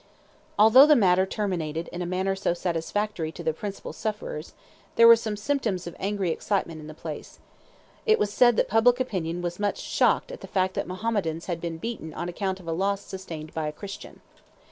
Although 0.57 0.87
the 0.87 0.95
matter 0.95 1.27
terminated 1.27 1.87
in 1.89 2.01
a 2.01 2.07
manner 2.07 2.35
so 2.35 2.55
satisfactory 2.55 3.31
to 3.33 3.43
the 3.43 3.53
principal 3.53 3.93
sufferers, 3.93 4.55
there 4.95 5.07
were 5.07 5.15
symptoms 5.15 5.85
of 5.85 5.93
some 5.93 5.97
angry 6.01 6.31
excitement 6.31 6.81
in 6.81 6.87
the 6.87 6.95
place: 6.95 7.37
it 8.07 8.17
was 8.17 8.33
said 8.33 8.55
that 8.55 8.67
public 8.67 8.99
opinion 8.99 9.43
was 9.43 9.59
much 9.59 9.77
shocked 9.79 10.31
at 10.31 10.41
the 10.41 10.47
fact 10.47 10.73
that 10.73 10.87
Mahometans 10.87 11.45
had 11.45 11.61
been 11.61 11.77
beaten 11.77 12.15
on 12.15 12.27
account 12.27 12.59
of 12.59 12.67
a 12.67 12.71
loss 12.73 13.01
sustained 13.03 13.53
by 13.53 13.67
a 13.67 13.71
Christian. 13.71 14.21